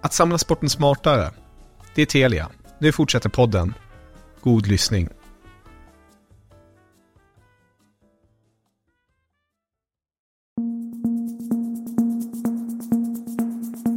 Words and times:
Att 0.00 0.12
samla 0.12 0.38
sporten 0.38 0.68
smartare. 0.68 1.30
Det 1.94 2.02
är 2.02 2.06
Telia. 2.06 2.48
Nu 2.78 2.92
fortsätter 2.92 3.28
podden. 3.28 3.74
God 4.42 4.66
lyssning. 4.66 5.08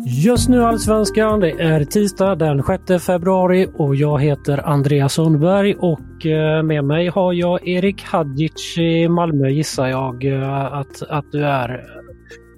Just 0.06 0.50
nu 0.50 0.64
Allsvenskan. 0.64 1.40
Det 1.40 1.52
är 1.52 1.84
tisdag 1.84 2.36
den 2.36 2.64
6 2.88 3.06
februari 3.06 3.68
och 3.78 3.96
jag 3.96 4.22
heter 4.22 4.58
Andreas 4.58 5.14
Sundberg 5.14 5.76
och 5.76 6.26
eh, 6.26 6.64
med 6.64 6.84
mig 6.86 7.08
har 7.08 7.34
jag 7.34 7.68
Erik 7.68 8.04
Hadjic 8.04 8.78
i 8.78 9.08
Malmö 9.08 9.50
gissar 9.50 9.88
jag 9.88 10.26
eh, 10.26 10.64
att, 10.74 11.02
att 11.10 11.32
du 11.32 11.46
är. 11.46 11.84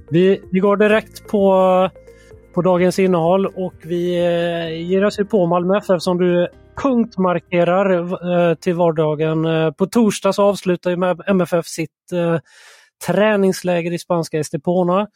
Vi, 0.09 0.41
vi 0.51 0.59
går 0.59 0.77
direkt 0.77 1.27
på, 1.27 1.49
på 2.55 2.61
dagens 2.61 2.99
innehåll 2.99 3.45
och 3.45 3.73
vi 3.83 4.17
eh, 4.17 4.89
ger 4.89 5.05
oss 5.05 5.17
på 5.29 5.45
Malmö 5.45 5.77
FF 5.77 6.01
som 6.01 6.17
du 6.17 6.47
punktmarkerar 6.83 7.89
eh, 8.49 8.55
till 8.55 8.75
vardagen. 8.75 9.45
Eh, 9.45 9.71
på 9.71 9.85
torsdag 9.85 10.33
så 10.33 10.43
avslutar 10.43 10.91
ju 10.91 11.15
MFF 11.27 11.65
sitt 11.65 11.91
träningsläger 13.07 13.93
i 13.93 13.99
spanska 13.99 14.39
Estepona 14.39 15.07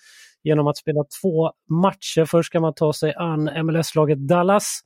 genom 0.44 0.68
att 0.68 0.78
spela 0.78 1.04
två 1.22 1.52
matcher. 1.70 2.26
Först 2.26 2.48
ska 2.48 2.60
man 2.60 2.74
ta 2.74 2.94
sig 2.94 3.14
an 3.16 3.50
MLS-laget 3.66 4.28
Dallas 4.28 4.80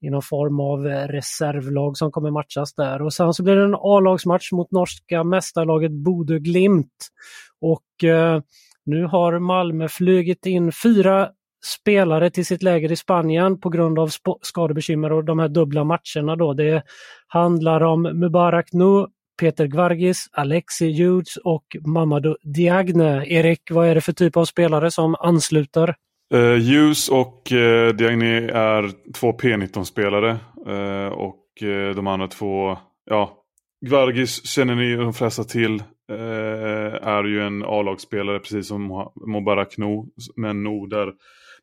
i 0.00 0.10
någon 0.10 0.22
form 0.22 0.60
av 0.60 0.84
reservlag 1.08 1.96
som 1.96 2.12
kommer 2.12 2.30
matchas 2.30 2.74
där. 2.74 3.02
Och 3.02 3.12
sen 3.12 3.34
så 3.34 3.42
blir 3.42 3.56
det 3.56 3.64
en 3.64 3.76
A-lagsmatch 3.78 4.52
mot 4.52 4.70
norska 4.70 5.24
mästarlaget 5.24 5.92
Bodø 5.92 6.38
Glimt. 6.38 7.08
Och 7.60 8.04
eh, 8.04 8.40
nu 8.86 9.04
har 9.04 9.38
Malmö 9.38 9.88
flugit 9.88 10.46
in 10.46 10.72
fyra 10.72 11.30
spelare 11.64 12.30
till 12.30 12.46
sitt 12.46 12.62
läger 12.62 12.92
i 12.92 12.96
Spanien 12.96 13.60
på 13.60 13.68
grund 13.68 13.98
av 13.98 14.10
skadebekymmer 14.42 15.12
och 15.12 15.24
de 15.24 15.38
här 15.38 15.48
dubbla 15.48 15.84
matcherna 15.84 16.36
då. 16.36 16.54
Det 16.54 16.82
handlar 17.28 17.80
om 17.80 18.02
Mubarak 18.02 18.68
Nu, 18.72 19.06
Peter 19.40 19.66
Gvargis, 19.66 20.28
Alexi 20.32 20.92
Hughes 21.02 21.36
och 21.36 21.76
Mamadou 21.86 22.36
Diagne. 22.42 23.26
Erik, 23.26 23.60
vad 23.70 23.88
är 23.88 23.94
det 23.94 24.00
för 24.00 24.12
typ 24.12 24.36
av 24.36 24.44
spelare 24.44 24.90
som 24.90 25.14
ansluter? 25.14 25.94
Eh, 26.34 26.38
uh, 26.38 26.58
Hughes 26.58 27.08
och 27.08 27.52
uh, 27.52 27.88
Diagne 27.88 28.50
är 28.50 29.12
två 29.12 29.32
P19-spelare 29.32 30.38
uh, 30.66 30.74
eh, 30.74 31.08
och 31.08 31.44
uh, 31.62 31.94
de 31.94 32.06
andra 32.06 32.28
två, 32.28 32.78
ja, 33.04 33.36
Gvargis 33.86 34.46
känner 34.46 34.74
ni 34.74 34.96
de 34.96 35.12
flesta 35.12 35.44
till. 35.44 35.82
är 37.02 37.24
ju 37.24 37.40
en 37.40 37.64
A-lagsspelare 37.64 38.38
precis 38.38 38.68
som 38.68 39.10
Mubarak 39.26 39.78
No, 39.78 40.06
men 40.36 40.62
No 40.62 40.86
där, 40.86 41.12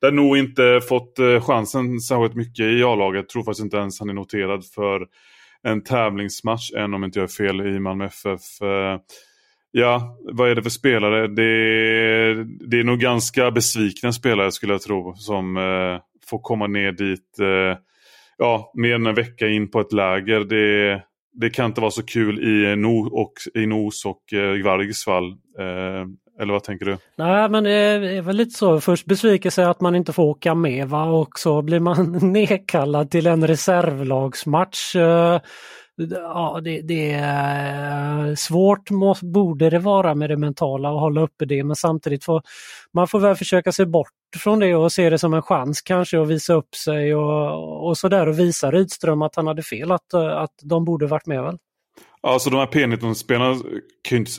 där 0.02 0.12
nog 0.12 0.38
inte 0.38 0.81
fått 0.90 1.19
eh, 1.19 1.41
chansen 1.41 2.00
särskilt 2.00 2.35
mycket 2.35 2.66
i 2.66 2.84
A-laget. 2.84 3.30
Tror 3.30 3.44
faktiskt 3.44 3.63
inte 3.63 3.78
ens 3.78 4.00
han 4.00 4.09
är 4.09 4.13
noterad 4.13 4.66
för 4.66 5.08
en 5.63 5.84
tävlingsmatch 5.84 6.72
än 6.78 6.94
om 6.94 7.03
inte 7.03 7.19
jag 7.19 7.24
är 7.24 7.34
fel 7.34 7.62
i 7.62 7.80
Malmö 7.80 8.06
FF. 8.06 8.62
Eh, 8.62 9.00
ja, 9.72 10.18
vad 10.34 10.50
är 10.50 10.56
det 10.56 10.63
för 10.63 10.69
spelare? 10.69 11.28
Det 11.28 11.44
är, 11.44 12.46
det 12.69 12.80
är 12.80 12.84
nog 12.84 13.00
ganska 13.00 13.52
besvikna 13.52 14.13
spelare 14.13 14.52
skulle 14.52 14.74
jag 14.74 14.81
tro 14.81 15.16
som 15.16 15.58
eh, 15.58 16.02
får 16.29 16.40
komma 16.40 16.68
ner 16.68 16.91
dit 16.91 17.40
eh, 17.40 17.78
ja, 18.38 18.72
mer 18.74 18.96
än 18.96 19.06
en 19.06 19.16
vecka 19.16 19.47
in 19.47 19.72
på 19.72 19.79
ett 19.79 19.94
läger. 19.94 20.40
Det, 20.40 21.02
det 21.34 21.50
kan 21.50 21.66
inte 21.66 21.81
vara 21.81 21.91
så 21.91 22.03
kul 22.03 22.40
i, 22.40 22.75
no, 22.75 23.08
och, 23.22 23.34
i 23.53 23.66
Nos 23.66 24.06
och 24.06 24.34
eh, 24.34 24.56
Gvargis 24.56 25.03
fall. 25.03 25.29
Eh, 25.59 26.06
eller 26.40 26.53
vad 26.53 26.64
tänker 26.64 26.86
du? 26.86 26.98
Nej 27.16 27.50
men 27.50 27.64
det 27.64 27.72
är 27.72 28.22
väl 28.22 28.36
lite 28.36 28.58
så, 28.58 28.81
först 28.81 29.06
besvikelse 29.06 29.68
att 29.68 29.81
man 29.81 29.96
inte 29.96 30.14
får 30.14 30.24
åka 30.24 30.56
med 30.56 30.90
va 30.90 31.03
och 31.03 31.40
så 31.40 31.62
blir 31.62 31.80
man 31.80 32.12
nedkallad 32.34 33.12
till 33.12 33.28
en 33.28 33.48
reservlagsmatch. 33.48 34.96
Eh, 34.96 35.40
ja, 36.22 36.59
det, 36.64 36.81
det, 36.81 37.12
är 37.14 38.36
svårt 38.36 38.90
borde 39.22 39.70
det 39.70 39.80
vara 39.80 40.16
med 40.16 40.30
det 40.30 40.38
mentala 40.38 40.92
och 40.92 41.00
hålla 41.00 41.22
uppe 41.22 41.46
det 41.46 41.64
men 41.64 41.76
samtidigt 41.76 42.24
får 42.24 42.42
man 42.94 43.08
får 43.08 43.20
väl 43.20 43.36
försöka 43.36 43.72
se 43.72 43.86
bort 43.86 44.09
från 44.38 44.59
det 44.59 44.76
och 44.76 44.92
se 44.92 45.09
det 45.09 45.18
som 45.18 45.34
en 45.34 45.42
chans 45.42 45.81
kanske 45.81 46.22
att 46.22 46.28
visa 46.28 46.53
upp 46.53 46.76
sig 46.76 47.16
och, 47.16 47.88
och 47.88 47.97
sådär 47.97 48.28
och 48.28 48.40
visa 48.40 48.72
Rydström 48.72 49.22
att 49.22 49.36
han 49.36 49.47
hade 49.47 49.64
fel 49.64 49.92
att, 49.92 50.14
att 50.14 50.53
de 50.64 50.86
borde 50.86 51.08
varit 51.08 51.26
med 51.26 51.44
väl. 51.44 51.58
Alltså 52.28 52.50
de 52.50 52.58
här 52.58 52.68
P19-spelarna 52.68 53.62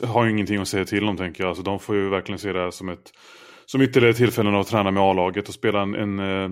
har 0.03 0.25
ju 0.25 0.31
ingenting 0.31 0.61
att 0.61 0.67
säga 0.67 0.85
till 0.85 1.03
om 1.03 1.17
tänker 1.17 1.43
jag. 1.43 1.49
Alltså, 1.49 1.63
de 1.63 1.79
får 1.79 1.95
ju 1.95 2.09
verkligen 2.09 2.39
se 2.39 2.53
det 2.53 2.59
här 2.59 2.71
som 2.71 2.89
ett 2.89 3.11
som 3.65 3.81
ytterligare 3.81 4.13
tillfällen 4.13 4.55
att 4.55 4.67
träna 4.67 4.91
med 4.91 5.03
A-laget 5.03 5.47
och 5.47 5.53
spela 5.53 5.81
en, 5.81 5.95
en 5.95 6.19
uh, 6.19 6.49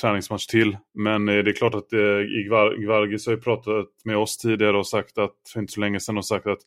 träningsmatch 0.00 0.46
till. 0.46 0.76
Men 0.94 1.28
uh, 1.28 1.44
det 1.44 1.50
är 1.50 1.54
klart 1.54 1.74
att 1.74 1.92
uh, 1.92 2.40
Igvar, 2.40 2.88
har 3.26 3.30
ju 3.30 3.40
pratat 3.40 3.86
med 4.04 4.16
oss 4.16 4.36
tidigare 4.36 4.78
och 4.78 4.86
sagt 4.86 5.18
att, 5.18 5.34
för 5.52 5.60
inte 5.60 5.72
så 5.72 5.80
länge 5.80 6.00
sedan, 6.00 6.18
och 6.18 6.26
sagt 6.26 6.46
att 6.46 6.58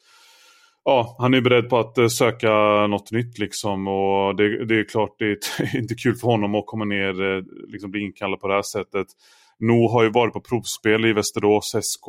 ja, 0.85 1.15
han 1.19 1.33
är 1.33 1.41
beredd 1.41 1.69
på 1.69 1.79
att 1.79 2.11
söka 2.11 2.51
något 2.87 3.11
nytt 3.11 3.39
liksom. 3.39 3.87
Och 3.87 4.35
det, 4.35 4.65
det 4.65 4.79
är 4.79 4.83
klart 4.83 5.15
det 5.19 5.25
är 5.25 5.77
inte 5.77 5.95
kul 5.95 6.15
för 6.15 6.27
honom 6.27 6.55
att 6.55 6.65
komma 6.65 6.85
ner, 6.85 7.43
liksom 7.71 7.91
bli 7.91 8.01
inkallad 8.01 8.39
på 8.39 8.47
det 8.47 8.53
här 8.53 8.61
sättet. 8.61 9.07
No 9.61 9.87
har 9.87 10.03
ju 10.03 10.09
varit 10.09 10.33
på 10.33 10.41
provspel 10.41 11.05
i 11.05 11.13
Västerås 11.13 11.75
SK 11.81 12.07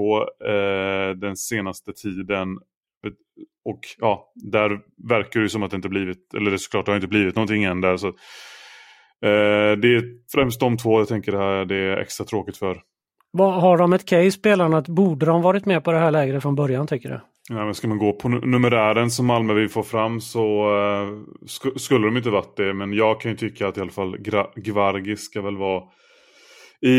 eh, 0.49 1.17
den 1.17 1.37
senaste 1.37 1.93
tiden. 1.93 2.49
Och 3.65 3.81
ja, 3.99 4.33
där 4.35 4.81
verkar 5.09 5.41
det 5.41 5.49
som 5.49 5.63
att 5.63 5.71
det 5.71 5.77
inte 5.77 5.89
blivit, 5.89 6.35
eller 6.35 6.51
det 6.51 6.59
såklart 6.59 6.87
har 6.87 6.95
inte 6.95 7.09
blivit 7.09 7.37
någonting 7.37 7.65
än 7.65 7.81
där. 7.81 7.97
Så, 7.97 8.09
eh, 8.09 8.13
det 9.83 9.95
är 9.95 10.03
främst 10.35 10.61
de 10.61 10.77
två 10.77 11.01
jag 11.01 11.09
tänker 11.09 11.33
det 11.33 11.39
här 11.39 11.65
det 11.65 11.77
är 11.77 11.97
extra 11.97 12.27
tråkigt 12.27 12.57
för. 12.57 12.83
Vad, 13.31 13.63
har 13.63 13.79
de 13.79 13.93
ett 13.93 14.05
case 14.05 14.31
spelarna? 14.31 14.81
Borde 14.81 15.27
de 15.27 15.43
varit 15.43 15.67
med 15.67 15.85
på 15.85 15.93
det 15.93 15.99
här 15.99 16.11
lägret 16.11 16.43
från 16.43 16.55
början 16.55 16.87
tycker 16.87 17.09
du? 17.09 17.21
Ja, 17.49 17.65
men 17.65 17.75
ska 17.75 17.89
man 17.89 17.99
gå 17.99 18.13
på 18.13 18.29
numerären 18.29 19.11
som 19.11 19.27
Malmö 19.27 19.55
vill 19.55 19.69
få 19.69 19.83
fram 19.83 20.21
så 20.21 20.71
uh, 20.71 21.23
sk 21.47 21.67
skulle 21.77 22.07
de 22.07 22.17
inte 22.17 22.31
varit 22.31 22.57
det. 22.57 22.75
Men 22.75 22.93
jag 22.93 23.21
kan 23.21 23.31
ju 23.31 23.37
tycka 23.37 23.69
att 23.69 23.79
i 23.79 23.81
alla 23.81 23.91
fall 23.91 24.17
Gvargis 24.57 25.25
ska 25.25 25.43
väl 25.43 25.57
vara 25.57 25.83
i, 26.83 26.91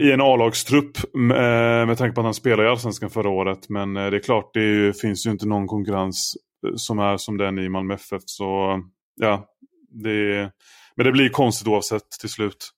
i 0.00 0.12
en 0.12 0.20
A-lagstrupp 0.20 0.98
med, 1.14 1.80
eh, 1.80 1.86
med 1.86 1.98
tanke 1.98 2.14
på 2.14 2.20
att 2.20 2.24
han 2.24 2.34
spelade 2.34 2.68
i 2.68 2.70
Allsvenskan 2.70 3.10
förra 3.10 3.28
året. 3.28 3.68
Men 3.68 3.96
eh, 3.96 4.10
det 4.10 4.16
är 4.16 4.20
klart, 4.20 4.50
det 4.54 4.60
är, 4.60 4.92
finns 4.92 5.26
ju 5.26 5.30
inte 5.30 5.46
någon 5.46 5.66
konkurrens 5.66 6.36
eh, 6.66 6.72
som 6.76 6.98
är 6.98 7.16
som 7.16 7.36
den 7.36 7.58
i 7.58 7.68
Malmö 7.68 7.94
FF. 7.94 8.22
Så 8.24 8.80
ja, 9.20 9.46
det, 9.88 10.50
men 10.96 11.06
det 11.06 11.12
blir 11.12 11.28
konstigt 11.28 11.68
oavsett 11.68 12.10
till 12.20 12.28
slut. 12.28 12.70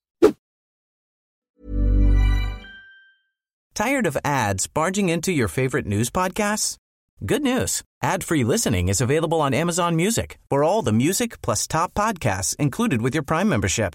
Tired 3.74 4.06
of 4.06 4.16
ads 4.24 4.74
barging 4.74 5.10
into 5.10 5.30
your 5.30 5.48
favorite 5.48 5.88
news 5.88 6.12
podcasts? 6.12 6.76
Good 7.20 7.42
news. 7.42 7.82
Ad-free 8.02 8.44
listening 8.44 8.88
is 8.88 9.00
available 9.00 9.40
on 9.40 9.54
Amazon 9.54 9.96
Music 9.96 10.38
for 10.50 10.64
all 10.64 10.82
the 10.82 10.92
music 10.92 11.40
plus 11.42 11.68
top 11.68 11.94
podcasts 11.94 12.56
included 12.56 13.02
with 13.02 13.14
your 13.14 13.24
Prime 13.24 13.48
membership. 13.48 13.94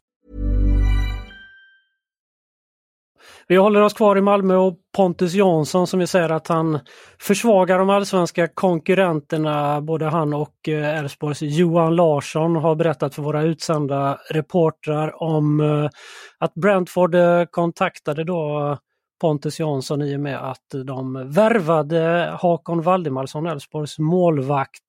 Vi 3.51 3.57
håller 3.57 3.81
oss 3.81 3.93
kvar 3.93 4.17
i 4.17 4.21
Malmö 4.21 4.55
och 4.55 4.77
Pontus 4.95 5.33
Jansson 5.33 5.87
som 5.87 5.99
vi 5.99 6.07
säger 6.07 6.29
att 6.29 6.47
han 6.47 6.79
försvagar 7.19 7.79
de 7.79 7.89
allsvenska 7.89 8.47
konkurrenterna. 8.47 9.81
Både 9.81 10.05
han 10.05 10.33
och 10.33 10.69
eh, 10.69 10.99
Elfsborgs 10.99 11.41
Johan 11.41 11.95
Larsson 11.95 12.55
har 12.55 12.75
berättat 12.75 13.15
för 13.15 13.21
våra 13.21 13.41
utsända 13.41 14.17
reportrar 14.29 15.23
om 15.23 15.59
eh, 15.59 15.89
att 16.37 16.53
Brentford 16.53 17.15
eh, 17.15 17.43
kontaktade 17.45 18.23
då 18.23 18.77
Pontus 19.21 19.59
Jansson 19.59 20.01
i 20.01 20.15
och 20.15 20.19
med 20.19 20.49
att 20.49 20.85
de 20.85 21.29
värvade 21.29 22.33
Hakon 22.39 22.81
Valdimarsson, 22.81 23.45
Elfsborgs 23.45 23.99
målvakt. 23.99 24.81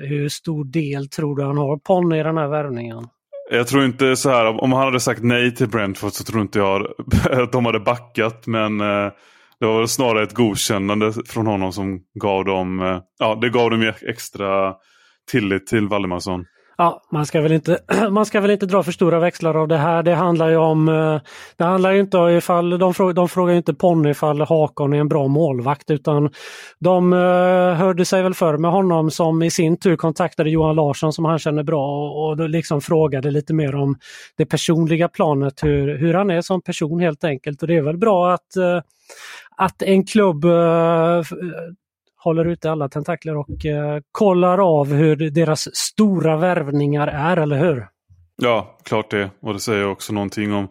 Hur 0.00 0.28
stor 0.28 0.64
del 0.64 1.08
tror 1.08 1.36
du 1.36 1.44
han 1.44 1.58
har, 1.58 1.76
Ponny, 1.76 2.20
i 2.20 2.22
den 2.22 2.38
här 2.38 2.48
värvningen? 2.48 3.08
Jag 3.52 3.66
tror 3.66 3.84
inte 3.84 4.16
så 4.16 4.30
här, 4.30 4.62
om 4.64 4.72
han 4.72 4.84
hade 4.84 5.00
sagt 5.00 5.22
nej 5.22 5.54
till 5.54 5.68
Brentford 5.68 6.12
så 6.12 6.24
tror 6.24 6.42
inte 6.42 6.58
jag 6.58 6.86
att 7.30 7.52
de 7.52 7.66
hade 7.66 7.80
backat. 7.80 8.46
Men 8.46 8.80
eh, 8.80 9.12
det 9.60 9.66
var 9.66 9.86
snarare 9.86 10.22
ett 10.22 10.34
godkännande 10.34 11.12
från 11.26 11.46
honom 11.46 11.72
som 11.72 12.00
gav 12.20 12.44
dem, 12.44 12.80
eh, 12.80 13.00
ja 13.18 13.34
det 13.34 13.50
gav 13.50 13.70
dem 13.70 13.92
extra 14.02 14.74
tillit 15.30 15.66
till 15.66 15.88
Valdemarsson. 15.88 16.44
Ja, 16.80 17.02
man 17.10 17.26
ska, 17.26 17.40
väl 17.40 17.52
inte, 17.52 17.78
man 18.10 18.26
ska 18.26 18.40
väl 18.40 18.50
inte 18.50 18.66
dra 18.66 18.82
för 18.82 18.92
stora 18.92 19.18
växlar 19.18 19.54
av 19.54 19.68
det 19.68 19.76
här. 19.76 20.02
Det 20.02 20.14
handlar 20.14 20.48
ju 20.48 20.56
om... 20.56 20.88
Eh, 20.88 21.20
det 21.56 21.64
handlar 21.64 21.92
inte 21.92 22.18
om 22.18 22.28
ifall... 22.28 22.78
De, 22.78 22.94
frågar, 22.94 23.14
de 23.14 23.28
frågar 23.28 23.54
inte 23.54 23.74
Ponny 23.74 24.10
ifall 24.10 24.40
Hakon 24.40 24.92
är 24.92 24.98
en 24.98 25.08
bra 25.08 25.28
målvakt 25.28 25.90
utan 25.90 26.30
de 26.78 27.12
eh, 27.12 27.18
hörde 27.74 28.04
sig 28.04 28.22
väl 28.22 28.34
för 28.34 28.56
med 28.56 28.70
honom 28.70 29.10
som 29.10 29.42
i 29.42 29.50
sin 29.50 29.76
tur 29.76 29.96
kontaktade 29.96 30.50
Johan 30.50 30.76
Larsson 30.76 31.12
som 31.12 31.24
han 31.24 31.38
känner 31.38 31.62
bra 31.62 31.86
och, 31.86 32.28
och 32.28 32.48
liksom 32.48 32.80
frågade 32.80 33.30
lite 33.30 33.54
mer 33.54 33.74
om 33.74 33.96
det 34.36 34.46
personliga 34.46 35.08
planet, 35.08 35.62
hur, 35.62 35.98
hur 35.98 36.14
han 36.14 36.30
är 36.30 36.40
som 36.40 36.62
person 36.62 37.00
helt 37.00 37.24
enkelt. 37.24 37.62
Och 37.62 37.68
det 37.68 37.76
är 37.76 37.82
väl 37.82 37.98
bra 37.98 38.34
att, 38.34 38.56
eh, 38.56 38.80
att 39.56 39.82
en 39.82 40.06
klubb 40.06 40.44
håller 42.24 42.44
ute 42.44 42.70
alla 42.70 42.88
tentakler 42.88 43.36
och 43.36 43.66
eh, 43.66 44.00
kollar 44.12 44.78
av 44.78 44.92
hur 44.92 45.16
deras 45.30 45.76
stora 45.76 46.36
värvningar 46.36 47.08
är, 47.08 47.36
eller 47.36 47.58
hur? 47.58 47.86
Ja, 48.42 48.78
klart 48.84 49.10
det. 49.10 49.30
Och 49.40 49.52
det 49.52 49.60
säger 49.60 49.86
också 49.86 50.12
någonting 50.12 50.54
om 50.54 50.68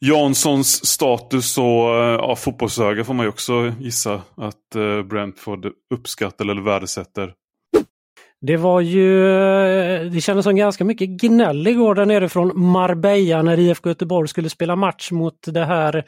Janssons 0.00 0.86
status 0.86 1.58
och 1.58 1.64
eh, 1.64 2.14
ja, 2.14 2.36
fotbollsöga 2.36 3.04
får 3.04 3.14
man 3.14 3.26
ju 3.26 3.30
också 3.30 3.72
gissa 3.80 4.22
att 4.34 4.74
eh, 4.74 5.02
Brentford 5.02 5.66
uppskattar 5.94 6.44
eller 6.44 6.62
värdesätter. 6.62 7.34
Det 8.40 8.56
var 8.56 8.80
ju, 8.80 9.26
eh, 9.26 10.02
det 10.02 10.20
kändes 10.20 10.44
som 10.44 10.56
ganska 10.56 10.84
mycket 10.84 11.08
gnäll 11.08 11.66
igår 11.66 11.94
där 11.94 12.06
nere 12.06 12.28
från 12.28 12.60
Marbella 12.60 13.42
när 13.42 13.58
IFK 13.58 13.88
Göteborg 13.88 14.28
skulle 14.28 14.48
spela 14.50 14.76
match 14.76 15.10
mot 15.10 15.38
det 15.46 15.64
här 15.64 16.04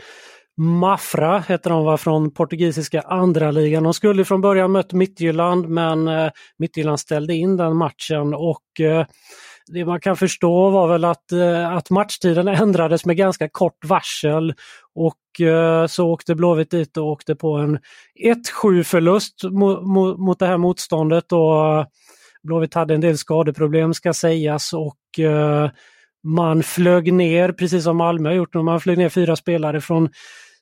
Mafra 0.57 1.39
heter 1.41 1.71
de 1.71 1.85
var 1.85 1.97
från 1.97 2.31
portugisiska 2.31 3.01
andra 3.01 3.51
ligan. 3.51 3.83
De 3.83 3.95
skulle 3.95 4.25
från 4.25 4.41
början 4.41 4.73
mött 4.73 4.93
Midtjylland 4.93 5.69
men 5.69 6.09
eh, 6.09 6.31
Midtjylland 6.59 7.01
ställde 7.01 7.35
in 7.35 7.57
den 7.57 7.77
matchen 7.77 8.35
och 8.35 8.81
eh, 8.81 9.07
det 9.67 9.85
man 9.85 10.01
kan 10.01 10.17
förstå 10.17 10.71
var 10.71 10.89
väl 10.89 11.05
att, 11.05 11.33
eh, 11.33 11.73
att 11.73 11.91
matchtiden 11.91 12.49
ändrades 12.49 13.07
med 13.07 13.17
ganska 13.17 13.49
kort 13.49 13.85
varsel 13.85 14.55
och 14.95 15.47
eh, 15.47 15.87
så 15.87 16.11
åkte 16.11 16.35
Blåvitt 16.35 16.71
dit 16.71 16.97
och 16.97 17.07
åkte 17.07 17.35
på 17.35 17.55
en 17.55 17.79
1-7 18.63 18.83
förlust 18.83 19.45
mot, 19.45 19.87
mo 19.87 20.17
mot 20.17 20.39
det 20.39 20.47
här 20.47 20.59
motståndet. 20.59 21.33
Och 21.33 21.79
eh, 21.79 21.87
Blåvitt 22.43 22.75
hade 22.75 22.95
en 22.95 23.01
del 23.01 23.19
skadeproblem 23.19 23.95
ska 23.95 24.13
sägas 24.13 24.73
och 24.73 25.25
eh, 25.25 25.71
man 26.25 26.63
flög 26.63 27.13
ner, 27.13 27.53
precis 27.53 27.85
som 27.85 27.97
Malmö 27.97 28.29
har 28.29 28.37
gjort, 28.37 28.55
man 28.55 28.81
flög 28.81 28.99
ner 28.99 29.09
fyra 29.09 29.37
spelare 29.37 29.81
från 29.81 30.09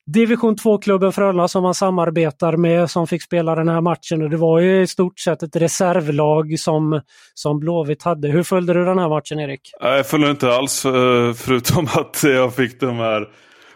division 0.07 0.57
2-klubben 0.57 1.13
Frölunda 1.13 1.49
som 1.49 1.63
man 1.63 1.75
samarbetar 1.75 2.57
med 2.57 2.91
som 2.91 3.07
fick 3.07 3.23
spela 3.23 3.55
den 3.55 3.69
här 3.69 3.81
matchen 3.81 4.23
och 4.23 4.31
det 4.31 4.37
var 4.37 4.61
ju 4.61 4.83
i 4.83 4.87
stort 4.87 5.19
sett 5.19 5.43
ett 5.43 5.57
reservlag 5.57 6.59
som, 6.59 7.01
som 7.35 7.61
Blåvitt 7.61 8.03
hade. 8.03 8.29
Hur 8.29 8.43
följde 8.43 8.73
du 8.73 8.85
den 8.85 8.99
här 8.99 9.09
matchen 9.09 9.41
Erik? 9.41 9.61
Jag 9.81 10.07
följde 10.07 10.31
inte 10.31 10.55
alls 10.55 10.85
eh, 10.85 11.33
förutom 11.33 11.85
att 11.95 12.21
jag 12.23 12.55
fick 12.55 12.81
de 12.81 12.97
här 12.97 13.29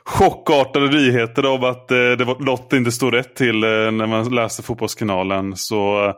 chockartade 0.04 0.90
nyheterna 0.90 1.48
om 1.48 1.64
att 1.64 1.90
eh, 1.90 1.96
det 1.96 2.24
var, 2.24 2.38
något 2.38 2.72
inte 2.72 2.92
stod 2.92 3.14
rätt 3.14 3.36
till 3.36 3.64
eh, 3.64 3.68
när 3.68 4.06
man 4.06 4.34
läste 4.34 4.62
Fotbollskanalen. 4.62 5.56
Så 5.56 6.12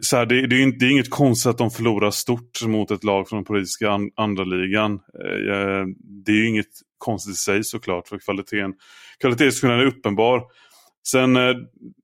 så 0.00 0.16
här, 0.16 0.26
det, 0.26 0.46
det, 0.46 0.62
är 0.62 0.78
det 0.78 0.86
är 0.86 0.90
inget 0.90 1.10
konstigt 1.10 1.50
att 1.50 1.58
de 1.58 1.70
förlorar 1.70 2.10
stort 2.10 2.66
mot 2.66 2.90
ett 2.90 3.04
lag 3.04 3.28
från 3.28 3.36
den 3.36 3.44
politiska 3.44 3.90
an, 3.90 4.10
andra 4.16 4.44
ligan. 4.44 5.00
Det 6.26 6.32
är 6.32 6.48
inget 6.48 6.66
konstigt 7.00 7.34
i 7.34 7.36
sig 7.36 7.64
såklart 7.64 8.08
för 8.08 8.18
kvaliteten. 8.18 8.74
Kvalitetsskillnaden 9.20 9.86
är 9.86 9.90
uppenbar. 9.90 10.42
Sen, 11.06 11.36
eh, 11.36 11.54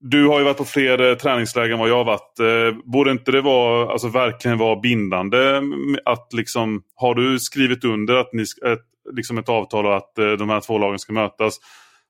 du 0.00 0.26
har 0.26 0.38
ju 0.38 0.44
varit 0.44 0.56
på 0.56 0.64
fler 0.64 1.10
eh, 1.10 1.14
träningsläger 1.14 1.72
än 1.72 1.78
vad 1.78 1.88
jag 1.88 1.96
har 1.96 2.04
varit. 2.04 2.40
Eh, 2.40 2.80
borde 2.84 3.10
inte 3.10 3.32
det 3.32 3.40
vara, 3.40 3.92
alltså, 3.92 4.08
verkligen 4.08 4.58
vara 4.58 4.80
bindande? 4.80 5.62
att 6.04 6.32
liksom, 6.32 6.82
Har 6.94 7.14
du 7.14 7.38
skrivit 7.38 7.84
under 7.84 8.14
att 8.14 8.32
ni, 8.32 8.42
ett, 8.42 9.14
liksom 9.16 9.38
ett 9.38 9.48
avtal 9.48 9.86
och 9.86 9.96
att 9.96 10.14
de 10.14 10.50
här 10.50 10.60
två 10.60 10.78
lagen 10.78 10.98
ska 10.98 11.12
mötas 11.12 11.58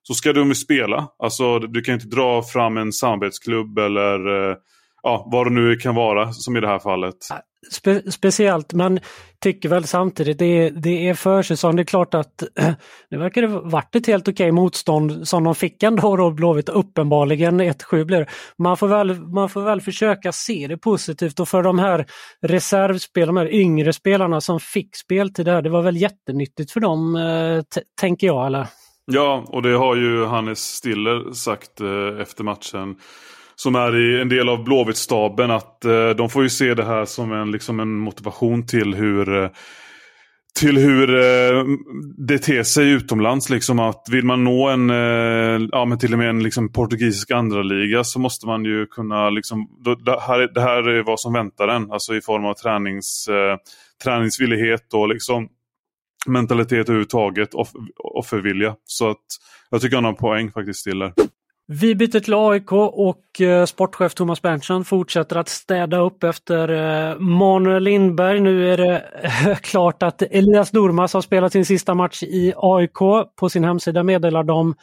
så 0.03 0.15
ska 0.15 0.33
de 0.33 0.49
ju 0.49 0.55
spela. 0.55 1.09
Alltså, 1.19 1.59
du 1.59 1.83
kan 1.83 1.95
inte 1.95 2.07
dra 2.07 2.43
fram 2.43 2.77
en 2.77 2.93
samarbetsklubb 2.93 3.79
eller 3.79 4.51
eh, 4.51 4.57
ja, 5.07 5.29
vad 5.33 5.47
det 5.47 5.51
nu 5.51 5.77
kan 5.77 5.95
vara 5.95 6.33
som 6.33 6.57
i 6.57 6.61
det 6.61 6.69
här 6.69 6.79
fallet. 6.79 7.15
Spe 7.73 8.13
speciellt, 8.13 8.73
men 8.73 9.01
tycker 9.43 9.69
väl 9.69 9.85
samtidigt 9.85 10.39
det, 10.39 10.71
det 10.71 11.09
är 11.09 11.15
försäsong. 11.15 11.77
Det 11.77 11.83
är 11.83 11.85
klart 11.85 12.15
att 12.15 12.43
det 13.11 13.17
verkar 13.17 13.43
det 13.43 13.49
varit 13.49 13.97
ett 13.97 14.07
helt 14.07 14.29
okej 14.29 14.53
motstånd 14.53 15.29
som 15.29 15.45
de 15.45 15.55
fick 15.55 15.83
ändå 15.83 16.17
då 16.17 16.31
Blåvitt. 16.31 16.69
Uppenbarligen 16.69 17.61
1-7 17.61 18.05
blir 18.05 18.19
det. 18.19 18.27
Man 18.59 18.77
får, 18.77 18.89
väl, 18.89 19.21
man 19.21 19.49
får 19.49 19.63
väl 19.63 19.81
försöka 19.81 20.33
se 20.33 20.67
det 20.69 20.79
positivt 20.79 21.41
och 21.41 21.49
för 21.49 21.63
de 21.63 21.79
här 21.79 22.07
reservspelarna, 22.43 23.41
de 23.41 23.47
här 23.47 23.55
yngre 23.55 23.93
spelarna 23.93 24.41
som 24.41 24.61
fick 24.61 24.97
speltid 24.97 25.47
där, 25.47 25.63
det 25.63 25.71
var 25.71 25.83
väl 25.83 25.97
jättenyttigt 25.97 26.71
för 26.71 26.81
dem, 26.81 27.17
eh, 27.17 27.81
tänker 28.01 28.27
jag. 28.27 28.47
eller? 28.47 28.67
Ja, 29.13 29.45
och 29.49 29.63
det 29.63 29.77
har 29.77 29.97
ju 29.97 30.25
Hannes 30.25 30.59
Stiller 30.59 31.33
sagt 31.33 31.81
eh, 31.81 32.21
efter 32.21 32.45
matchen 32.45 32.97
som 33.57 33.75
är 33.75 33.97
i 33.97 34.21
en 34.21 34.29
del 34.29 34.49
av 34.49 34.65
Blåvitt-staben 34.65 35.51
att 35.51 35.85
eh, 35.85 36.11
de 36.11 36.31
får 36.31 36.43
ju 36.43 36.49
se 36.49 36.75
det 36.75 36.85
här 36.85 37.05
som 37.05 37.33
en, 37.33 37.51
liksom 37.51 37.81
en 37.81 37.99
motivation 37.99 38.67
till 38.67 38.95
hur 38.95 39.43
eh, 39.43 39.51
till 40.57 40.79
hur 40.79 41.15
eh, 41.15 41.65
det 42.17 42.39
ter 42.39 42.63
sig 42.63 42.91
utomlands. 42.91 43.51
Liksom 43.51 43.79
att 43.79 44.07
vill 44.11 44.25
man 44.25 44.45
nå 44.45 44.69
en, 44.69 44.91
eh, 44.91 45.69
ja 45.73 45.85
men 45.85 45.99
till 45.99 46.13
och 46.13 46.19
med 46.19 46.29
en 46.29 46.43
liksom, 46.43 46.73
portugisisk 46.73 47.31
andra 47.31 47.63
liga 47.63 48.05
så 48.05 48.19
måste 48.19 48.47
man 48.47 48.65
ju 48.65 48.87
kunna, 48.87 49.31
liksom, 49.31 49.69
då, 49.85 49.95
det, 49.95 50.21
här, 50.21 50.55
det 50.55 50.61
här 50.61 50.89
är 50.89 51.03
vad 51.03 51.21
som 51.21 51.33
väntar 51.33 51.69
en. 51.69 51.93
Alltså 51.93 52.15
i 52.15 52.21
form 52.21 52.45
av 52.45 52.55
tränings, 52.55 53.29
eh, 53.29 53.57
träningsvillighet 54.05 54.95
och 54.95 55.09
liksom 55.09 55.49
mentalitet 56.27 56.89
överhuvudtaget 56.89 57.55
och 57.55 57.69
offervilja. 58.19 58.75
Så 58.85 59.11
att 59.11 59.25
jag 59.71 59.81
tycker 59.81 59.97
han 59.97 60.05
har 60.05 60.13
en 60.13 60.17
poäng 60.17 60.51
faktiskt, 60.51 60.81
Stiller. 60.81 61.13
Vi 61.69 61.95
byter 61.95 62.21
till 62.21 62.35
AIK 62.35 62.73
och 62.73 63.41
eh, 63.41 63.65
sportchef 63.65 64.15
Thomas 64.15 64.43
Berntsson 64.43 64.85
fortsätter 64.85 65.37
att 65.37 65.49
städa 65.49 65.99
upp 65.99 66.25
efter 66.25 66.69
eh, 66.69 67.19
Manuel 67.19 67.83
Lindberg. 67.83 68.41
Nu 68.41 68.73
är 68.73 68.77
det 68.77 69.05
eh, 69.23 69.57
klart 69.61 70.03
att 70.03 70.23
Elias 70.23 70.71
Dormas 70.71 71.15
har 71.15 71.21
spelat 71.21 71.53
sin 71.53 71.65
sista 71.65 71.95
match 71.95 72.23
i 72.23 72.53
AIK. 72.57 72.99
På 73.37 73.49
sin 73.49 73.65
hemsida 73.65 74.03
meddelar 74.03 74.43
de 74.43 74.75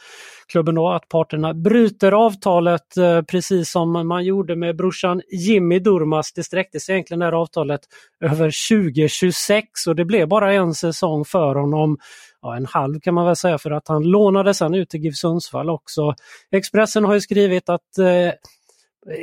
klubben 0.48 0.74
då 0.74 0.88
att 0.88 1.08
parterna 1.08 1.54
bryter 1.54 2.12
avtalet 2.12 2.94
precis 3.30 3.70
som 3.70 4.08
man 4.08 4.24
gjorde 4.24 4.56
med 4.56 4.76
brorsan 4.76 5.22
Jimmy 5.32 5.78
Dormas. 5.78 6.32
Det 6.32 6.42
sträckte 6.44 6.80
sig 6.80 6.94
egentligen 6.94 7.18
det 7.18 7.26
här 7.26 7.32
avtalet 7.32 7.80
över 8.24 8.68
2026 8.68 9.86
och 9.86 9.96
det 9.96 10.04
blev 10.04 10.28
bara 10.28 10.52
en 10.52 10.74
säsong 10.74 11.24
för 11.24 11.54
honom 11.54 11.98
ja, 12.44 12.56
en 12.56 12.66
halv 12.66 13.00
kan 13.00 13.14
man 13.14 13.26
väl 13.26 13.36
säga 13.36 13.58
för 13.58 13.70
att 13.70 13.88
han 13.88 14.02
lånade 14.02 14.54
sen 14.54 14.74
ut 14.74 14.90
till 14.90 15.00
GIF 15.00 15.16
Sundsvall 15.16 15.70
också. 15.70 16.14
Expressen 16.52 17.04
har 17.04 17.14
ju 17.14 17.20
skrivit 17.20 17.68
att 17.68 17.98
eh, 17.98 18.32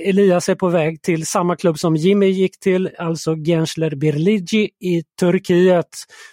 Elias 0.08 0.50
är 0.50 0.56
på 0.56 0.68
väg 0.68 1.02
till 1.02 1.26
samma 1.26 1.56
klubb 1.56 1.80
som 1.80 1.96
Jimmy 1.96 2.26
gick 2.26 2.60
till, 2.60 2.90
alltså 2.98 3.36
Gensler 3.36 3.96
Birligi 3.96 4.70
i 4.80 5.04
Turkiet. 5.20 5.88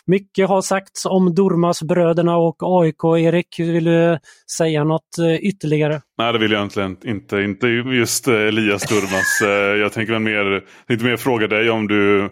Mycket 0.07 0.49
har 0.49 0.63
sagts 0.63 1.07
om 1.07 1.35
Dormas-bröderna 1.35 2.37
och 2.37 2.57
AIK. 2.61 3.05
Erik, 3.05 3.59
vill 3.59 3.85
du 3.85 4.19
säga 4.57 4.85
något 4.85 5.19
eh, 5.19 5.35
ytterligare? 5.35 6.01
Nej, 6.19 6.33
det 6.33 6.39
vill 6.39 6.51
jag 6.51 6.59
egentligen 6.59 6.97
inte. 7.05 7.41
Inte 7.41 7.67
just 7.67 8.29
eh, 8.29 8.35
Elias 8.35 8.83
Durmas. 8.83 9.43
Eh, 9.49 9.81
jag 9.81 9.93
tänker 9.93 10.13
väl 10.13 10.23
mer, 10.23 10.65
lite 10.89 11.05
mer 11.05 11.17
fråga 11.17 11.47
dig 11.47 11.71
om 11.71 11.89
du, 11.89 12.31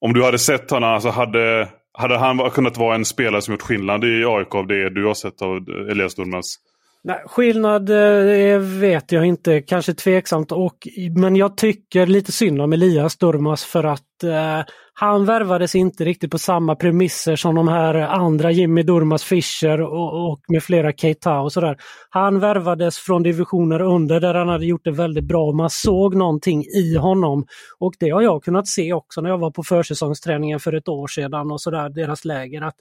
om 0.00 0.12
du 0.12 0.24
hade 0.24 0.38
sett 0.38 0.70
honom, 0.70 0.90
alltså 0.90 1.08
hade, 1.08 1.68
hade 1.96 2.18
han 2.18 2.50
kunnat 2.50 2.76
vara 2.76 2.94
en 2.94 3.04
spelare 3.04 3.42
som 3.42 3.54
gjort 3.54 3.62
skillnad 3.62 4.04
i 4.04 4.24
AIK 4.24 4.54
av 4.54 4.66
det 4.66 4.90
du 4.90 5.06
har 5.06 5.14
sett 5.14 5.42
av 5.42 5.56
Elias 5.90 6.14
Durmaz? 6.14 6.56
Nej, 7.04 7.22
skillnad 7.26 7.90
eh, 7.90 8.58
vet 8.58 9.12
jag 9.12 9.26
inte, 9.26 9.60
kanske 9.60 9.94
tveksamt. 9.94 10.52
Och, 10.52 10.88
men 11.16 11.36
jag 11.36 11.56
tycker 11.56 12.06
lite 12.06 12.32
synd 12.32 12.60
om 12.62 12.72
Elias 12.72 13.16
Durmas 13.16 13.64
för 13.64 13.84
att 13.84 14.05
eh, 14.24 14.62
han 14.98 15.24
värvades 15.24 15.74
inte 15.74 16.04
riktigt 16.04 16.30
på 16.30 16.38
samma 16.38 16.74
premisser 16.74 17.36
som 17.36 17.54
de 17.54 17.68
här 17.68 17.94
andra 17.94 18.50
Jimmy 18.50 18.82
Durmas 18.82 19.24
Fischer 19.24 19.80
och, 19.80 20.30
och 20.30 20.40
med 20.48 20.62
flera 20.62 20.92
Keita 20.92 21.40
och 21.40 21.52
sådär. 21.52 21.76
Han 22.10 22.40
värvades 22.40 22.98
från 22.98 23.22
divisioner 23.22 23.80
under 23.80 24.20
där 24.20 24.34
han 24.34 24.48
hade 24.48 24.66
gjort 24.66 24.84
det 24.84 24.90
väldigt 24.90 25.24
bra. 25.24 25.52
Man 25.52 25.70
såg 25.70 26.14
någonting 26.14 26.64
i 26.64 26.96
honom 26.96 27.46
och 27.78 27.94
det 27.98 28.10
har 28.10 28.22
jag 28.22 28.44
kunnat 28.44 28.68
se 28.68 28.92
också 28.92 29.20
när 29.20 29.30
jag 29.30 29.38
var 29.38 29.50
på 29.50 29.62
försäsongsträningen 29.62 30.60
för 30.60 30.72
ett 30.72 30.88
år 30.88 31.06
sedan 31.06 31.50
och 31.50 31.60
sådär, 31.60 31.88
deras 31.88 32.24
läger. 32.24 32.62
Att, 32.62 32.76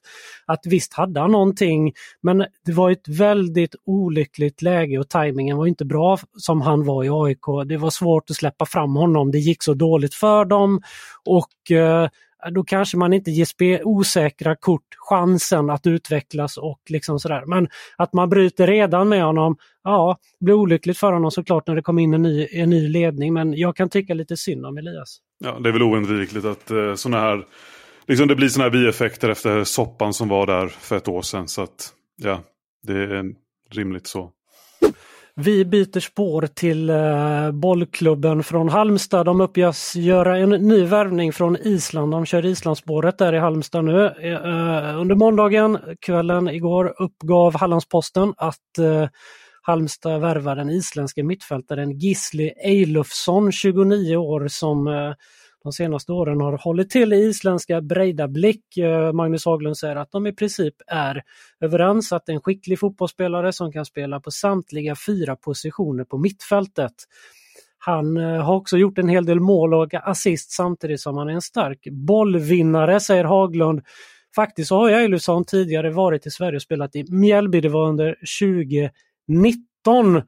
att 0.45 0.61
visst 0.65 0.93
hade 0.93 1.19
han 1.19 1.31
någonting 1.31 1.93
men 2.21 2.45
det 2.65 2.71
var 2.71 2.91
ett 2.91 3.07
väldigt 3.07 3.75
olyckligt 3.85 4.61
läge 4.61 4.99
och 4.99 5.09
tajmingen 5.09 5.57
var 5.57 5.67
inte 5.67 5.85
bra 5.85 6.17
som 6.37 6.61
han 6.61 6.85
var 6.85 7.03
i 7.03 7.09
AIK. 7.11 7.67
Det 7.67 7.77
var 7.77 7.89
svårt 7.89 8.29
att 8.29 8.35
släppa 8.35 8.65
fram 8.65 8.95
honom. 8.95 9.31
Det 9.31 9.39
gick 9.39 9.63
så 9.63 9.73
dåligt 9.73 10.13
för 10.13 10.45
dem 10.45 10.81
och 11.25 11.71
eh, 11.71 12.09
då 12.51 12.63
kanske 12.63 12.97
man 12.97 13.13
inte 13.13 13.31
ger 13.31 13.87
osäkra 13.87 14.55
kort 14.55 14.95
chansen 14.97 15.69
att 15.69 15.87
utvecklas 15.87 16.57
och 16.57 16.81
liksom 16.89 17.19
sådär. 17.19 17.43
Men 17.45 17.67
att 17.97 18.13
man 18.13 18.29
bryter 18.29 18.67
redan 18.67 19.09
med 19.09 19.23
honom, 19.23 19.57
ja, 19.83 20.17
det 20.39 20.45
blir 20.45 20.55
olyckligt 20.55 20.97
för 20.97 21.11
honom 21.11 21.31
såklart 21.31 21.67
när 21.67 21.75
det 21.75 21.81
kommer 21.81 22.01
in 22.01 22.13
en 22.13 22.21
ny, 22.21 22.47
en 22.51 22.69
ny 22.69 22.87
ledning. 22.87 23.33
Men 23.33 23.53
jag 23.53 23.75
kan 23.75 23.89
tycka 23.89 24.13
lite 24.13 24.37
synd 24.37 24.65
om 24.65 24.77
Elias. 24.77 25.17
Ja, 25.39 25.59
det 25.59 25.69
är 25.69 25.73
väl 25.73 25.83
oundvikligt 25.83 26.45
att 26.45 26.71
eh, 26.71 26.95
sådana 26.95 27.23
här, 27.23 27.45
liksom 28.07 28.27
det 28.27 28.35
blir 28.35 28.49
sådana 28.49 28.69
här 28.69 28.79
bieffekter 28.79 29.29
efter 29.29 29.63
soppan 29.63 30.13
som 30.13 30.27
var 30.29 30.47
där 30.47 30.67
för 30.67 30.97
ett 30.97 31.07
år 31.07 31.21
sedan. 31.21 31.47
Så 31.47 31.61
att 31.61 31.89
ja, 32.15 32.41
det 32.83 32.93
är 32.93 33.33
rimligt 33.71 34.07
så. 34.07 34.31
Vi 35.41 35.65
byter 35.65 35.99
spår 35.99 36.47
till 36.53 36.89
eh, 36.89 37.51
bollklubben 37.51 38.43
från 38.43 38.69
Halmstad. 38.69 39.25
De 39.25 39.41
uppges 39.41 39.95
göra 39.95 40.37
en 40.37 40.49
ny 40.49 40.83
värvning 40.83 41.33
från 41.33 41.57
Island. 41.57 42.11
De 42.11 42.25
kör 42.25 42.45
Islandsspåret 42.45 43.17
där 43.17 43.33
i 43.33 43.39
Halmstad 43.39 43.85
nu. 43.85 44.05
Eh, 44.05 44.99
under 45.01 45.15
måndagen, 45.15 45.77
kvällen 46.01 46.49
igår, 46.49 46.93
uppgav 47.01 47.55
Hallandsposten 47.57 48.33
att 48.37 48.77
eh, 48.79 49.09
Halmstad 49.61 50.21
värvar 50.21 50.55
den 50.55 50.69
isländske 50.69 51.23
mittfältaren 51.23 51.91
Gisli 51.99 52.53
Eilufsson, 52.63 53.51
29 53.51 54.15
år, 54.17 54.47
som 54.47 54.87
eh, 54.87 55.13
de 55.65 55.73
senaste 55.73 56.11
åren 56.11 56.41
har 56.41 56.57
hållit 56.57 56.89
till 56.89 57.13
i 57.13 57.15
isländska 57.15 57.81
Breidablick. 57.81 58.77
Eh, 58.77 59.13
Magnus 59.13 59.45
Haglund 59.45 59.77
säger 59.77 59.95
att 59.95 60.11
de 60.11 60.27
i 60.27 60.33
princip 60.33 60.75
är 60.87 61.23
överens 61.61 62.11
att 62.13 62.29
en 62.29 62.41
skicklig 62.41 62.79
fotbollsspelare 62.79 63.53
som 63.53 63.71
kan 63.71 63.85
spela 63.85 64.19
på 64.19 64.31
samtliga 64.31 64.95
fyra 65.07 65.35
positioner 65.35 66.03
på 66.03 66.17
mittfältet. 66.17 66.93
Han 67.77 68.17
eh, 68.17 68.41
har 68.41 68.55
också 68.55 68.77
gjort 68.77 68.97
en 68.97 69.09
hel 69.09 69.25
del 69.25 69.39
mål 69.39 69.73
och 69.73 69.93
assist 69.93 70.51
samtidigt 70.51 71.01
som 71.01 71.17
han 71.17 71.29
är 71.29 71.33
en 71.33 71.41
stark 71.41 71.87
bollvinnare, 71.91 72.99
säger 72.99 73.23
Haglund. 73.23 73.81
Faktiskt 74.35 74.67
så 74.69 74.77
har 74.77 74.89
Eilusson 74.89 75.45
tidigare 75.45 75.91
varit 75.91 76.25
i 76.25 76.31
Sverige 76.31 76.55
och 76.55 76.61
spelat 76.61 76.95
i 76.95 77.05
Mjällby. 77.11 77.61
Det 77.61 77.69
var 77.69 77.87
under 77.87 78.15
2019. 78.41 80.21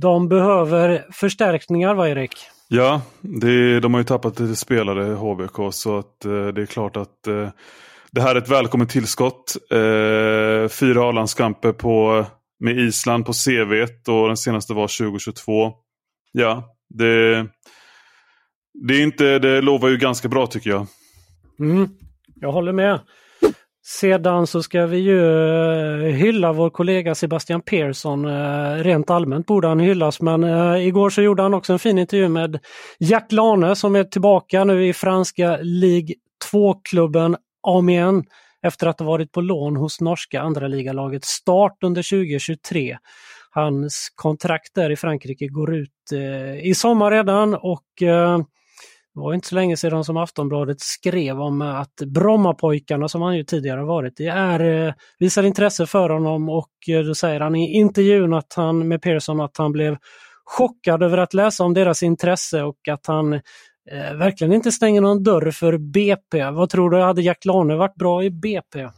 De 0.00 0.28
behöver 0.28 1.06
förstärkningar, 1.12 1.94
va 1.94 2.08
Erik? 2.08 2.32
Ja, 2.68 3.02
det, 3.20 3.80
de 3.80 3.94
har 3.94 4.00
ju 4.00 4.04
tappat 4.04 4.40
lite 4.40 4.56
spelare 4.56 5.14
HBK 5.14 5.74
så 5.74 5.98
att 5.98 6.24
eh, 6.24 6.46
det 6.46 6.62
är 6.62 6.66
klart 6.66 6.96
att 6.96 7.26
eh, 7.26 7.48
det 8.10 8.20
här 8.20 8.34
är 8.34 8.38
ett 8.38 8.48
välkommet 8.48 8.90
tillskott. 8.90 9.56
Eh, 9.70 10.68
fyra 10.68 11.08
A-landskamper 11.08 11.72
med 12.64 12.78
Island 12.78 13.26
på 13.26 13.32
CV 13.32 13.86
och 14.12 14.26
den 14.28 14.36
senaste 14.36 14.74
var 14.74 14.98
2022. 14.98 15.72
Ja, 16.32 16.76
det, 16.94 17.46
det, 18.88 18.94
är 18.94 19.02
inte, 19.02 19.38
det 19.38 19.60
lovar 19.60 19.88
ju 19.88 19.96
ganska 19.96 20.28
bra 20.28 20.46
tycker 20.46 20.70
jag. 20.70 20.86
Mm, 21.60 21.88
jag 22.34 22.52
håller 22.52 22.72
med. 22.72 23.00
Sedan 23.90 24.46
så 24.46 24.62
ska 24.62 24.86
vi 24.86 24.98
ju 24.98 25.20
eh, 25.20 26.14
hylla 26.14 26.52
vår 26.52 26.70
kollega 26.70 27.14
Sebastian 27.14 27.60
Persson. 27.60 28.24
Eh, 28.24 28.74
rent 28.74 29.10
allmänt 29.10 29.46
borde 29.46 29.68
han 29.68 29.80
hyllas 29.80 30.20
men 30.20 30.44
eh, 30.44 30.86
igår 30.86 31.10
så 31.10 31.22
gjorde 31.22 31.42
han 31.42 31.54
också 31.54 31.72
en 31.72 31.78
fin 31.78 31.98
intervju 31.98 32.28
med 32.28 32.58
Jack 32.98 33.32
Lane 33.32 33.76
som 33.76 33.96
är 33.96 34.04
tillbaka 34.04 34.64
nu 34.64 34.86
i 34.86 34.92
franska 34.92 35.58
Ligue 35.62 36.14
2-klubben 36.52 37.36
Amiens 37.66 38.26
efter 38.62 38.86
att 38.86 38.98
ha 38.98 39.06
varit 39.06 39.32
på 39.32 39.40
lån 39.40 39.76
hos 39.76 40.00
norska 40.00 40.40
andra 40.40 40.68
ligalaget 40.68 41.24
Start 41.24 41.82
under 41.82 42.02
2023. 42.02 42.98
Hans 43.50 44.12
kontrakt 44.14 44.74
där 44.74 44.90
i 44.90 44.96
Frankrike 44.96 45.46
går 45.46 45.74
ut 45.74 46.12
i 46.62 46.74
sommar 46.74 47.10
redan 47.10 47.54
och 47.54 48.02
det 49.18 49.22
var 49.22 49.34
inte 49.34 49.48
så 49.48 49.54
länge 49.54 49.76
sedan 49.76 50.04
som 50.04 50.16
Aftonbladet 50.16 50.80
skrev 50.80 51.40
om 51.40 51.62
att 51.62 51.96
Brommapojkarna, 52.06 53.08
som 53.08 53.22
han 53.22 53.36
ju 53.36 53.44
tidigare 53.44 53.84
varit, 53.84 54.16
det 54.16 54.26
är, 54.26 54.86
eh, 54.86 54.94
visar 55.18 55.42
intresse 55.42 55.86
för 55.86 56.10
honom 56.10 56.48
och 56.48 56.70
eh, 56.88 57.00
då 57.00 57.14
säger 57.14 57.40
han 57.40 57.56
i 57.56 57.76
intervjun 57.76 58.34
att 58.34 58.52
han, 58.56 58.88
med 58.88 59.02
Pearson 59.02 59.40
att 59.40 59.56
han 59.56 59.72
blev 59.72 59.96
chockad 60.44 61.02
över 61.02 61.18
att 61.18 61.34
läsa 61.34 61.64
om 61.64 61.74
deras 61.74 62.02
intresse 62.02 62.62
och 62.62 62.88
att 62.90 63.06
han 63.06 63.32
eh, 63.32 64.14
verkligen 64.14 64.52
inte 64.52 64.72
stänger 64.72 65.00
någon 65.00 65.22
dörr 65.22 65.50
för 65.50 65.78
BP. 65.78 66.50
Vad 66.50 66.70
tror 66.70 66.90
du, 66.90 67.00
hade 67.00 67.22
Jack 67.22 67.44
Lane 67.44 67.76
varit 67.76 67.94
bra 67.94 68.22
i 68.22 68.30
BP? 68.30 68.88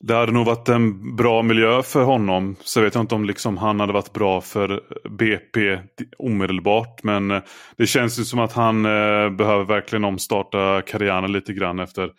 Det 0.00 0.14
hade 0.14 0.32
nog 0.32 0.46
varit 0.46 0.68
en 0.68 1.16
bra 1.16 1.42
miljö 1.42 1.82
för 1.82 2.04
honom. 2.04 2.56
Så 2.60 2.80
vet 2.80 2.94
jag 2.94 3.02
inte 3.02 3.14
om 3.14 3.24
liksom 3.24 3.56
han 3.56 3.80
hade 3.80 3.92
varit 3.92 4.12
bra 4.12 4.40
för 4.40 4.80
BP 5.08 5.78
omedelbart. 6.18 7.02
Men 7.02 7.30
eh, 7.30 7.42
det 7.76 7.86
känns 7.86 8.20
ju 8.20 8.24
som 8.24 8.38
att 8.38 8.52
han 8.52 8.84
eh, 8.84 9.30
behöver 9.30 9.64
verkligen 9.64 10.04
omstarta 10.04 10.82
karriären 10.82 11.32
lite 11.32 11.52
grann 11.52 11.78
efter 11.78 12.10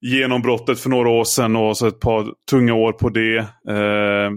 genombrottet 0.00 0.80
för 0.80 0.90
några 0.90 1.08
år 1.08 1.24
sedan 1.24 1.56
och 1.56 1.76
så 1.76 1.86
ett 1.86 2.00
par 2.00 2.26
tunga 2.50 2.74
år 2.74 2.92
på 2.92 3.08
det. 3.08 3.38
Eh, 3.68 4.30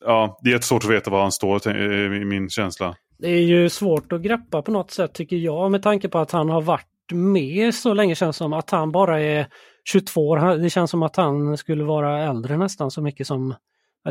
ja, 0.00 0.38
det 0.42 0.50
är 0.50 0.52
jättesvårt 0.52 0.84
att 0.84 0.90
veta 0.90 1.10
var 1.10 1.22
han 1.22 1.32
står 1.32 1.68
eh, 1.68 2.22
i 2.22 2.24
min 2.24 2.50
känsla. 2.50 2.96
Det 3.18 3.28
är 3.28 3.42
ju 3.42 3.68
svårt 3.68 4.12
att 4.12 4.22
greppa 4.22 4.62
på 4.62 4.70
något 4.70 4.90
sätt 4.90 5.14
tycker 5.14 5.36
jag 5.36 5.70
med 5.70 5.82
tanke 5.82 6.08
på 6.08 6.18
att 6.18 6.30
han 6.30 6.48
har 6.48 6.60
varit 6.60 6.86
med 7.12 7.74
så 7.74 7.94
länge 7.94 8.14
känns 8.14 8.36
som 8.36 8.52
att 8.52 8.70
han 8.70 8.92
bara 8.92 9.20
är 9.20 9.46
22 9.84 10.28
år. 10.28 10.58
Det 10.58 10.70
känns 10.70 10.90
som 10.90 11.02
att 11.02 11.16
han 11.16 11.56
skulle 11.56 11.84
vara 11.84 12.24
äldre 12.24 12.56
nästan 12.56 12.90
så 12.90 13.02
mycket 13.02 13.26
som... 13.26 13.54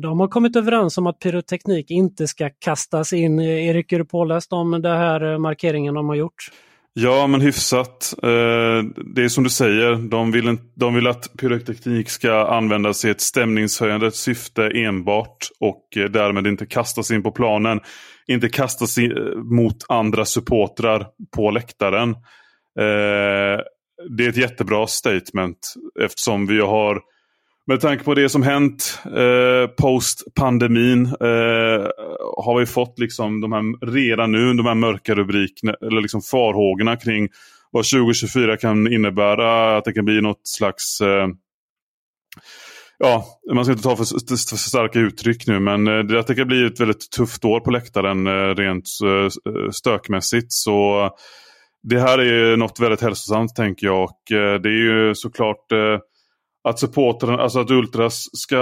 de 0.00 0.20
har 0.20 0.28
kommit 0.28 0.56
överens 0.56 0.98
om 0.98 1.06
att 1.06 1.18
pyroteknik 1.18 1.90
inte 1.90 2.26
ska 2.26 2.50
kastas 2.58 3.12
in. 3.12 3.40
Erik, 3.40 3.92
är 3.92 3.98
du 3.98 4.04
påläst 4.04 4.52
om 4.52 4.70
den 4.70 4.96
här 4.96 5.38
markeringen 5.38 5.94
de 5.94 6.08
har 6.08 6.16
gjort? 6.16 6.50
Ja, 7.00 7.26
men 7.26 7.40
hyfsat. 7.40 8.14
Eh, 8.22 8.82
det 9.14 9.24
är 9.24 9.28
som 9.28 9.44
du 9.44 9.50
säger, 9.50 9.96
de 10.10 10.32
vill, 10.32 10.58
de 10.74 10.94
vill 10.94 11.06
att 11.06 11.36
pyroteknik 11.38 12.10
ska 12.10 12.46
användas 12.46 13.04
i 13.04 13.10
ett 13.10 13.20
stämningshöjande 13.20 14.10
syfte 14.10 14.70
enbart 14.74 15.48
och 15.60 15.96
eh, 15.96 16.04
därmed 16.04 16.46
inte 16.46 16.66
kastas 16.66 17.10
in 17.10 17.22
på 17.22 17.30
planen. 17.30 17.80
Inte 18.26 18.48
kastas 18.48 18.98
in 18.98 19.12
mot 19.36 19.76
andra 19.88 20.24
supportrar 20.24 21.06
på 21.36 21.50
läktaren. 21.50 22.10
Eh, 22.80 23.60
det 24.16 24.24
är 24.24 24.28
ett 24.28 24.36
jättebra 24.36 24.86
statement 24.86 25.74
eftersom 26.00 26.46
vi 26.46 26.60
har 26.60 27.00
med 27.68 27.80
tanke 27.80 28.04
på 28.04 28.14
det 28.14 28.28
som 28.28 28.42
hänt 28.42 29.00
eh, 29.04 29.70
post-pandemin 29.70 31.06
eh, 31.06 31.86
har 32.36 32.58
vi 32.58 32.66
fått 32.66 32.98
liksom 32.98 33.40
de 33.40 33.52
här, 33.52 33.86
redan 33.92 34.32
nu 34.32 34.54
de 34.54 34.66
här 34.66 34.74
mörka 34.74 35.14
rubrikerna 35.14 35.74
eller 35.80 36.00
liksom 36.00 36.22
farhågorna 36.22 36.96
kring 36.96 37.28
vad 37.70 37.84
2024 37.84 38.56
kan 38.56 38.92
innebära. 38.92 39.76
Att 39.76 39.84
det 39.84 39.92
kan 39.92 40.04
bli 40.04 40.20
något 40.20 40.40
slags 40.42 41.00
eh, 41.00 41.28
Ja, 42.98 43.26
man 43.54 43.64
ska 43.64 43.72
inte 43.72 43.84
ta 43.84 43.96
för, 43.96 44.04
för 44.48 44.56
starka 44.56 44.98
uttryck 44.98 45.46
nu 45.46 45.60
men 45.60 45.84
det, 45.84 46.20
att 46.20 46.26
det 46.26 46.34
kan 46.34 46.48
bli 46.48 46.66
ett 46.66 46.80
väldigt 46.80 47.10
tufft 47.10 47.44
år 47.44 47.60
på 47.60 47.70
läktaren 47.70 48.26
eh, 48.26 48.54
rent 48.54 48.88
eh, 49.04 49.70
stökmässigt. 49.70 50.52
Så 50.52 51.10
det 51.82 52.00
här 52.00 52.18
är 52.18 52.56
något 52.56 52.80
väldigt 52.80 53.00
hälsosamt 53.00 53.56
tänker 53.56 53.86
jag 53.86 54.02
och 54.02 54.22
det 54.28 54.68
är 54.68 55.08
ju 55.08 55.14
såklart 55.14 55.66
att 56.68 56.78
supportrarna, 56.78 57.42
alltså 57.42 57.60
att 57.60 57.70
Ultras 57.70 58.28
ska 58.32 58.56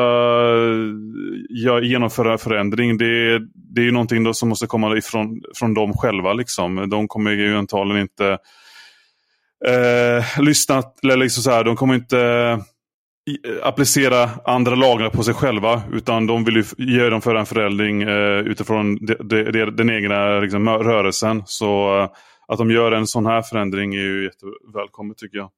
eh, 1.67 1.83
genomföra 1.83 2.33
en 2.33 2.39
förändring. 2.39 2.99
Det, 2.99 3.39
det 3.55 3.81
är 3.81 3.85
ju 3.85 3.93
någonting 3.93 4.25
då 4.25 4.35
som 4.35 4.49
måste 4.49 4.67
komma 4.67 4.97
ifrån 4.97 5.43
från 5.55 5.75
dem 5.75 5.93
själva. 5.93 6.33
Liksom. 6.33 6.91
De 6.91 7.09
kommer 7.09 7.31
ju 7.31 7.57
antagligen 7.57 8.03
inte 8.03 8.39
eh, 9.67 10.43
lyssna, 10.43 10.83
eller 11.03 11.17
liksom 11.17 11.43
så 11.43 11.51
här, 11.51 11.65
de 11.65 11.77
kommer 11.77 11.95
inte 11.95 12.21
eh, 12.21 13.67
applicera 13.69 14.31
andra 14.45 14.75
lagar 14.75 15.11
på 15.11 15.23
sig 15.23 15.35
själva. 15.35 15.83
Utan 15.93 16.27
de 16.27 16.45
vill 16.45 16.57
ju 16.57 16.65
genomföra 16.79 17.41
en 17.41 17.47
förändring 17.47 18.03
eh, 18.03 18.39
utifrån 18.39 18.97
de, 19.07 19.15
de, 19.15 19.45
de, 19.45 19.71
den 19.71 19.91
egna 19.91 20.41
liksom, 20.41 20.69
rörelsen. 20.69 21.43
Så 21.47 22.01
eh, 22.01 22.09
att 22.49 22.59
de 22.59 22.71
gör 22.71 22.93
en 22.93 23.07
sån 23.07 23.27
här 23.27 23.43
förändring 23.43 23.95
är 23.95 24.01
ju 24.01 24.25
jättevälkommet 24.25 25.19
tycker 25.19 25.39
jag. 25.39 25.51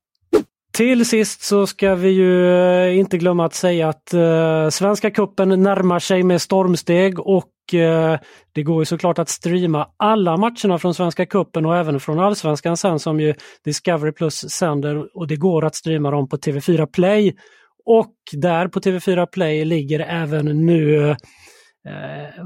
Till 0.79 1.07
sist 1.07 1.43
så 1.43 1.67
ska 1.67 1.95
vi 1.95 2.09
ju 2.09 2.55
eh, 2.55 2.99
inte 2.99 3.19
glömma 3.19 3.45
att 3.45 3.55
säga 3.55 3.89
att 3.89 4.15
eh, 4.15 4.69
Svenska 4.69 5.11
kuppen 5.11 5.63
närmar 5.63 5.99
sig 5.99 6.23
med 6.23 6.43
stormsteg 6.43 7.21
och 7.21 7.75
eh, 7.75 8.19
det 8.53 8.63
går 8.63 8.83
ju 8.83 8.85
såklart 8.85 9.19
att 9.19 9.29
streama 9.29 9.89
alla 9.97 10.37
matcherna 10.37 10.79
från 10.79 10.95
Svenska 10.95 11.27
kuppen 11.27 11.67
och 11.67 11.77
även 11.77 12.01
från 12.01 12.19
Allsvenskan 12.19 12.77
sen 12.77 12.99
som 12.99 13.21
ju 13.21 13.35
Discovery 13.65 14.13
Plus 14.13 14.35
sänder 14.51 15.17
och 15.17 15.27
det 15.27 15.37
går 15.37 15.65
att 15.65 15.75
streama 15.75 16.11
dem 16.11 16.29
på 16.29 16.37
TV4 16.37 16.87
Play. 16.87 17.37
Och 17.85 18.15
där 18.33 18.69
på 18.69 18.81
TV4 18.81 19.27
Play 19.27 19.65
ligger 19.65 20.01
även 20.01 20.67
nu 20.67 21.11
eh, 21.11 21.17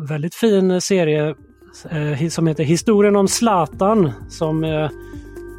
väldigt 0.08 0.34
fin 0.34 0.80
serie 0.80 1.34
eh, 1.90 2.28
som 2.28 2.46
heter 2.46 2.64
Historien 2.64 3.16
om 3.16 3.28
Zlatan 3.28 4.12
som 4.28 4.64
eh, 4.64 4.90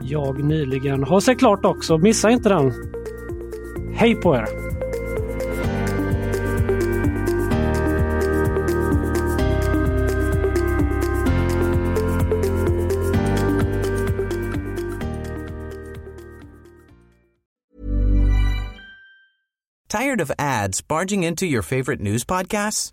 jag 0.05 0.43
nyligen 0.43 1.03
har 1.03 1.19
sett 1.19 1.39
klart 1.39 1.65
också. 1.65 1.97
Missa 1.97 2.29
inte 2.29 2.49
den! 2.49 2.73
Hej 3.95 4.15
på 4.15 4.35
er! 4.35 4.63
Tired 19.89 20.21
of 20.21 20.31
ads 20.39 20.81
barging 20.81 21.23
into 21.23 21.45
your 21.45 21.61
favorite 21.61 22.01
news 22.01 22.23
podcasts? 22.23 22.92